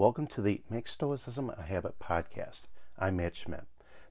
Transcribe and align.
welcome 0.00 0.26
to 0.26 0.40
the 0.40 0.62
Make 0.70 0.88
Stoicism 0.88 1.52
a 1.58 1.62
Habit 1.62 1.98
podcast. 1.98 2.60
I'm 2.98 3.16
Matt 3.16 3.36
Schmidt. 3.36 3.64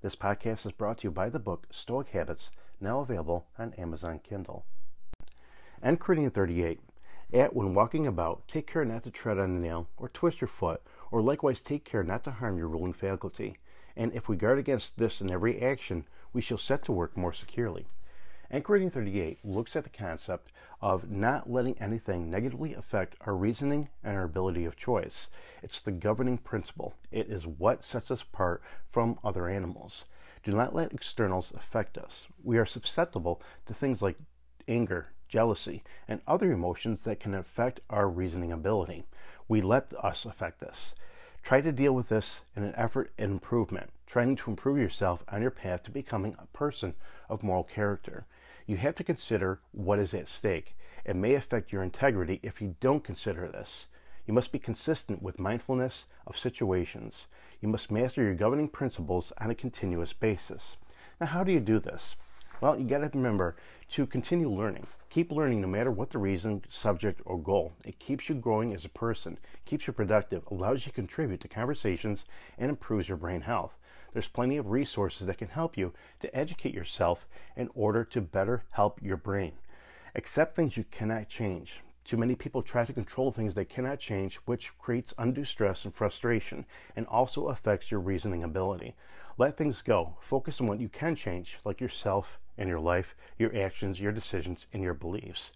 This 0.04 0.16
podcast 0.16 0.64
is 0.68 0.71
brought 0.71 1.00
to 1.00 1.06
you 1.06 1.12
by 1.12 1.30
the 1.30 1.39
book 1.39 1.66
Stoic 1.71 2.10
Habits, 2.10 2.52
now 2.80 3.00
available 3.00 3.48
on 3.58 3.74
Amazon 3.74 4.20
Kindle. 4.20 4.66
And 5.82 6.00
Enchiridion 6.00 6.32
38. 6.32 6.80
At 7.34 7.56
when 7.56 7.74
walking 7.74 8.06
about, 8.06 8.48
take 8.48 8.68
care 8.68 8.86
not 8.86 9.02
to 9.06 9.10
tread 9.10 9.39
on 9.39 9.50
a 9.50 9.60
nail 9.60 9.88
or 9.98 10.10
twist 10.10 10.42
your 10.42 10.48
foot, 10.48 10.84
or 11.10 11.24
likewise 11.24 11.60
take 11.60 11.86
care 11.86 12.04
not 12.04 12.24
to 12.26 12.32
harm 12.34 12.60
your 12.60 12.68
ruling 12.68 12.94
faculty. 12.94 13.57
And 13.96 14.14
if 14.14 14.29
we 14.29 14.37
guard 14.37 14.60
against 14.60 14.96
this 14.96 15.21
in 15.21 15.32
every 15.32 15.60
action, 15.60 16.06
we 16.34 16.42
shall 16.42 16.60
set 16.60 16.86
to 16.86 16.92
work 16.92 17.18
more 17.18 17.34
securely. 17.34 17.87
Enchiridion 18.52 18.92
38 18.92 19.46
looks 19.46 19.76
at 19.76 19.84
the 19.84 19.92
concept 19.92 20.52
of 20.82 21.12
not 21.12 21.48
letting 21.48 21.78
anything 21.78 22.32
negatively 22.32 22.74
affect 22.74 23.16
our 23.21 23.36
reasoning 23.36 23.90
and 24.04 24.18
our 24.18 24.24
ability 24.24 24.66
of 24.66 24.76
choice. 24.76 25.28
It's 25.62 25.80
the 25.80 25.92
governing 25.92 26.40
principle. 26.40 26.96
It 27.12 27.30
is 27.30 27.46
what 27.46 27.84
sets 27.84 28.10
us 28.10 28.24
apart 28.24 28.64
from 28.90 29.20
other 29.24 29.48
animals. 29.48 30.06
Do 30.42 30.52
not 30.52 30.74
let 30.74 30.93
externals 30.93 31.52
affect 31.56 31.96
us. 31.96 32.26
We 32.44 32.58
are 32.58 32.66
susceptible 32.66 33.40
to 33.67 33.76
things 33.76 34.02
like 34.02 34.17
anger, 34.68 35.09
jealousy, 35.28 35.84
and 36.08 36.20
other 36.26 36.52
emotions 36.52 37.04
that 37.04 37.20
can 37.20 37.36
affect 37.36 37.81
our 37.88 38.09
reasoning 38.09 38.52
ability. 38.52 39.04
We 39.48 39.62
let 39.62 39.94
us 39.94 40.26
affect 40.26 40.64
us. 40.64 40.95
Try 41.44 41.62
to 41.62 41.72
deal 41.72 41.94
with 41.94 42.09
this 42.09 42.42
in 42.56 42.64
an 42.64 42.73
effort 42.76 43.12
at 43.20 43.30
improvement, 43.30 43.92
trying 44.08 44.36
to 44.36 44.50
improve 44.50 44.80
yourself 44.80 45.23
on 45.28 45.44
your 45.44 45.52
path 45.52 45.84
to 45.84 45.92
becoming 45.92 46.36
a 46.40 46.48
person 46.48 46.95
of 47.30 47.44
moral 47.44 47.64
character. 47.64 48.26
You 48.70 48.78
have 48.78 48.94
to 48.98 49.03
consider 49.03 49.62
what 49.72 49.98
is 49.98 50.14
at 50.14 50.28
stake. 50.28 50.78
It 51.03 51.16
may 51.16 51.34
affect 51.34 51.72
your 51.72 51.81
integrity 51.81 52.39
if 52.44 52.62
you 52.62 52.76
don't 52.80 53.03
consider 53.03 53.48
this. 53.48 53.88
You 54.28 54.34
must 54.36 54.52
be 54.52 54.59
consistent 54.59 55.23
with 55.23 55.39
mindfulness 55.39 56.06
of 56.28 56.38
situations. 56.38 57.26
You 57.61 57.67
must 57.67 57.89
master 57.89 58.22
your 58.22 58.36
governing 58.36 58.67
principles 58.67 59.34
on 59.39 59.50
a 59.50 59.56
continuous 59.56 60.14
basis. 60.14 60.78
Now, 61.20 61.26
how 61.26 61.44
do 61.44 61.52
you 61.52 61.59
do 61.59 61.80
this? 61.80 62.16
Well, 62.61 62.80
you 62.80 62.88
got 62.88 63.00
to 63.00 63.09
remember 63.17 63.56
to 63.94 64.06
continue 64.06 64.52
learning. 64.52 64.86
Keep 65.09 65.31
learning 65.31 65.61
no 65.61 65.67
matter 65.67 65.89
what 65.89 66.11
the 66.11 66.20
reason, 66.20 66.64
subject, 66.70 67.23
or 67.26 67.42
goal. 67.42 67.73
It 67.86 67.98
keeps 67.98 68.30
you 68.30 68.36
growing 68.36 68.76
as 68.76 68.86
a 68.86 68.89
person, 68.89 69.39
keeps 69.66 69.88
you 69.88 69.94
productive, 69.94 70.44
allows 70.52 70.86
you 70.86 70.92
to 70.92 70.95
contribute 70.95 71.42
to 71.42 71.48
conversations, 71.48 72.23
and 72.59 72.70
improves 72.70 73.08
your 73.08 73.17
brain 73.17 73.42
health. 73.42 73.79
There's 74.12 74.28
plenty 74.28 74.58
of 74.58 74.72
resources 74.72 75.28
that 75.28 75.38
can 75.38 75.50
help 75.50 75.78
you 75.78 75.94
to 76.22 76.36
educate 76.36 76.74
yourself 76.74 77.28
in 77.56 77.70
order 77.76 78.04
to 78.06 78.22
better 78.22 78.64
help 78.72 79.02
your 79.02 79.18
brain. 79.18 79.54
Accept 80.16 80.56
things 80.56 80.78
you 80.78 80.84
cannot 80.86 81.30
change. 81.30 81.82
Too 82.04 82.18
many 82.18 82.34
people 82.34 82.64
try 82.64 82.86
to 82.86 82.94
control 82.94 83.32
things 83.32 83.54
they 83.54 83.66
cannot 83.66 84.00
change, 84.00 84.38
which 84.46 84.72
creates 84.80 85.14
undue 85.20 85.46
stress 85.46 85.86
and 85.86 85.94
frustration 85.94 86.66
and 86.96 87.06
also 87.06 87.50
affects 87.50 87.92
your 87.92 88.00
reasoning 88.00 88.44
ability. 88.44 88.96
Let 89.38 89.58
things 89.58 89.84
go. 89.84 90.18
Focus 90.22 90.60
on 90.60 90.66
what 90.66 90.80
you 90.80 90.90
can 90.90 91.16
change, 91.16 91.60
like 91.64 91.80
yourself 91.80 92.40
and 92.58 92.68
your 92.68 92.80
life, 92.80 93.16
your 93.38 93.56
actions, 93.56 94.00
your 94.00 94.12
decisions, 94.12 94.66
and 94.73 94.82
your 94.82 94.96
beliefs. 94.96 95.52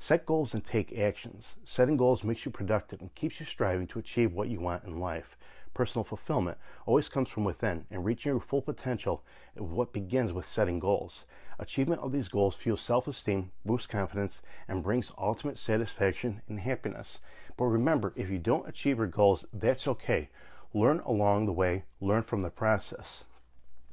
Set 0.00 0.26
goals 0.26 0.52
and 0.52 0.64
take 0.64 0.98
actions. 0.98 1.54
Setting 1.64 1.96
goals 1.96 2.24
makes 2.24 2.44
you 2.44 2.50
productive 2.50 3.00
and 3.00 3.14
keeps 3.14 3.38
you 3.38 3.46
striving 3.46 3.86
to 3.86 4.00
achieve 4.00 4.32
what 4.32 4.48
you 4.48 4.58
want 4.58 4.82
in 4.82 4.98
life. 4.98 5.36
Personal 5.74 6.04
fulfillment 6.04 6.56
always 6.86 7.08
comes 7.08 7.28
from 7.28 7.42
within, 7.42 7.84
and 7.90 8.04
reaching 8.04 8.30
your 8.30 8.40
full 8.40 8.62
potential 8.62 9.24
is 9.56 9.62
what 9.62 9.92
begins 9.92 10.32
with 10.32 10.46
setting 10.46 10.78
goals. 10.78 11.24
Achievement 11.58 12.00
of 12.00 12.12
these 12.12 12.28
goals 12.28 12.54
fuels 12.54 12.80
self 12.80 13.08
esteem, 13.08 13.50
boosts 13.64 13.88
confidence, 13.88 14.40
and 14.68 14.84
brings 14.84 15.10
ultimate 15.18 15.58
satisfaction 15.58 16.40
and 16.46 16.60
happiness. 16.60 17.18
But 17.56 17.64
remember, 17.64 18.12
if 18.14 18.30
you 18.30 18.38
don't 18.38 18.68
achieve 18.68 18.98
your 18.98 19.08
goals, 19.08 19.44
that's 19.52 19.88
okay. 19.88 20.28
Learn 20.72 21.00
along 21.00 21.46
the 21.46 21.52
way, 21.52 21.84
learn 22.00 22.22
from 22.22 22.42
the 22.42 22.50
process. 22.50 23.24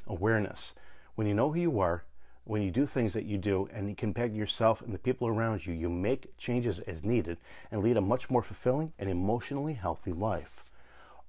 Awareness. 0.05 0.75
When 1.15 1.25
you 1.25 1.33
know 1.33 1.51
who 1.51 1.59
you 1.59 1.79
are, 1.79 2.03
when 2.43 2.61
you 2.61 2.69
do 2.69 2.85
things 2.85 3.13
that 3.13 3.25
you 3.25 3.39
do 3.39 3.67
and 3.73 3.89
you 3.89 3.95
can 3.95 4.09
impact 4.09 4.33
yourself 4.33 4.83
and 4.83 4.93
the 4.93 4.99
people 4.99 5.27
around 5.27 5.65
you, 5.65 5.73
you 5.73 5.89
make 5.89 6.37
changes 6.37 6.79
as 6.81 7.03
needed 7.03 7.39
and 7.71 7.81
lead 7.81 7.97
a 7.97 8.01
much 8.01 8.29
more 8.29 8.43
fulfilling 8.43 8.93
and 8.99 9.09
emotionally 9.09 9.73
healthy 9.73 10.11
life. 10.11 10.60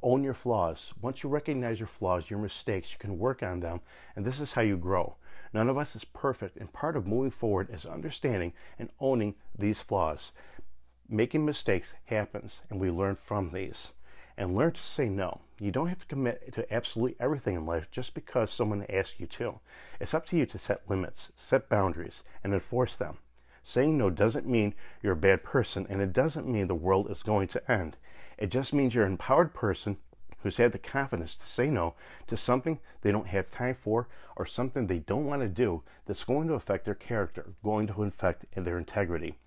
Own 0.05 0.25
your 0.25 0.35
flaws. 0.35 0.93
Once 1.01 1.23
you 1.23 1.29
recognize 1.29 1.79
your 1.79 1.87
flaws, 1.87 2.29
your 2.29 2.41
mistakes, 2.41 2.91
you 2.93 2.99
can 2.99 3.21
work 3.21 3.41
on 3.41 3.61
them, 3.61 3.81
and 4.17 4.25
this 4.25 4.41
is 4.41 4.53
how 4.53 4.63
you 4.63 4.77
grow. 4.77 5.15
None 5.53 5.69
of 5.69 5.79
us 5.79 5.95
is 5.95 6.05
perfect, 6.05 6.57
and 6.57 6.73
part 6.73 6.97
of 6.97 7.07
moving 7.07 7.31
forward 7.31 7.71
is 7.71 7.87
understanding 7.87 8.53
and 8.81 8.91
owning 8.99 9.37
these 9.57 9.79
flaws. 9.79 10.33
Making 11.09 11.45
mistakes 11.45 11.95
happens, 12.07 12.63
and 12.69 12.81
we 12.81 12.91
learn 12.91 13.15
from 13.15 13.53
these. 13.53 13.93
And 14.37 14.57
learn 14.57 14.73
to 14.73 14.81
say 14.81 15.09
no. 15.09 15.43
You 15.61 15.71
don't 15.71 15.89
have 15.89 16.01
to 16.01 16.07
commit 16.07 16.53
to 16.55 16.75
absolutely 16.75 17.17
everything 17.21 17.55
in 17.55 17.65
life 17.65 17.89
just 17.91 18.13
because 18.15 18.51
someone 18.51 18.85
asks 18.89 19.21
you 19.21 19.27
to. 19.27 19.61
It's 20.01 20.15
up 20.15 20.27
to 20.27 20.37
you 20.37 20.47
to 20.47 20.59
set 20.59 20.91
limits, 20.91 21.31
set 21.37 21.69
boundaries, 21.69 22.25
and 22.43 22.53
enforce 22.53 22.97
them. 22.97 23.19
Saying 23.65 23.97
no 23.97 24.11
doesn't 24.11 24.47
mean 24.47 24.75
you're 25.03 25.13
a 25.13 25.17
bad 25.17 25.45
person, 25.45 25.87
and 25.89 26.03
it 26.03 26.13
doesn't 26.13 26.49
mean 26.49 26.67
the 26.67 26.75
world 26.75 27.11
is 27.11 27.23
going 27.23 27.49
to 27.49 27.71
end. 27.71 27.97
It 28.37 28.51
just 28.51 28.73
means 28.73 28.95
you're 28.95 29.05
an 29.05 29.13
empowered 29.13 29.55
person 29.55 29.99
who's 30.43 30.57
had 30.57 30.73
the 30.73 30.79
confidence 30.79 31.37
to 31.37 31.47
say 31.47 31.69
no 31.69 31.95
to 32.27 32.37
something 32.37 32.81
they 33.03 33.13
don't 33.13 33.29
have 33.29 33.51
time 33.51 33.77
for 33.77 34.09
or 34.37 34.47
something 34.47 34.87
they 34.87 34.99
don't 34.99 35.27
want 35.27 35.43
to 35.43 35.49
do 35.49 35.83
that's 36.07 36.25
going 36.25 36.49
to 36.49 36.55
affect 36.55 36.85
their 36.85 36.97
character, 36.97 37.55
going 37.63 37.87
to 37.87 38.03
affect 38.03 38.47
their 38.57 38.79
integrity. 38.79 39.39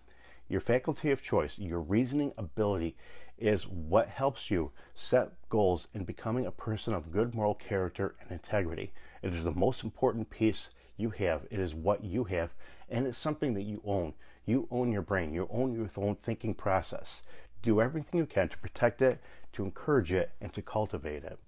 Your 0.48 0.62
faculty 0.62 1.12
of 1.12 1.22
choice, 1.22 1.58
your 1.58 1.82
reasoning 1.82 2.32
ability, 2.38 2.96
is 3.38 3.68
what 3.68 4.08
helps 4.08 4.50
you 4.50 4.72
set 4.94 5.34
goals 5.50 5.88
in 5.94 6.06
becoming 6.06 6.46
a 6.46 6.52
person 6.52 6.94
of 6.94 7.12
good 7.12 7.36
moral 7.36 7.56
character 7.56 8.16
and 8.22 8.32
integrity. 8.32 8.94
It 9.22 9.34
is 9.34 9.44
the 9.44 9.52
most 9.52 9.84
important 9.84 10.30
piece 10.30 10.70
you 10.98 11.10
have. 11.12 11.46
It 11.50 11.60
is 11.60 11.74
what 11.74 12.04
you 12.04 12.24
have, 12.26 12.54
and 12.90 13.08
it's 13.08 13.18
something 13.18 13.54
that 13.54 13.64
you 13.64 13.82
own. 13.86 14.14
You 14.46 14.68
own 14.70 14.92
your 14.92 15.02
brain. 15.02 15.34
You 15.34 15.48
own 15.52 15.74
your 15.74 15.90
own 15.98 16.16
thinking 16.24 16.54
process 16.54 17.22
do 17.66 17.82
everything 17.82 18.20
you 18.20 18.28
can 18.28 18.48
to 18.48 18.58
protect 18.60 19.02
it, 19.02 19.20
to 19.52 19.64
encourage 19.64 20.12
it, 20.12 20.32
and 20.40 20.54
to 20.54 20.62
cultivate 20.62 21.24
it. 21.24 21.40